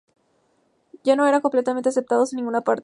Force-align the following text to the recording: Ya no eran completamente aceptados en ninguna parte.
Ya 1.03 1.15
no 1.15 1.27
eran 1.27 1.41
completamente 1.41 1.89
aceptados 1.89 2.33
en 2.33 2.37
ninguna 2.37 2.61
parte. 2.61 2.79